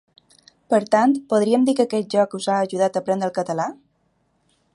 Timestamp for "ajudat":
2.69-2.99